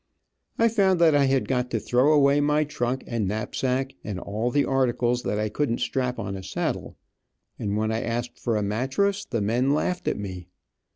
I 0.57 0.67
found 0.67 0.97
that 0.99 1.13
I 1.13 1.25
had 1.25 1.47
got 1.47 1.69
to 1.69 1.79
throw 1.79 2.11
away 2.11 2.41
my 2.41 2.63
trunk 2.63 3.03
and 3.05 3.27
knapsack, 3.27 3.93
and 4.03 4.19
all 4.19 4.49
the 4.49 4.65
articles 4.65 5.21
that 5.21 5.37
I 5.37 5.47
couldn't 5.47 5.77
strap 5.77 6.17
on 6.17 6.35
a 6.35 6.41
saddle, 6.41 6.97
and 7.59 7.77
when 7.77 7.91
I 7.91 8.01
asked 8.01 8.39
for 8.39 8.57
a 8.57 8.63
mattress 8.63 9.25
the 9.25 9.41
men 9.41 9.75
laughed 9.75 10.07
at 10.07 10.17
me. 10.17 10.47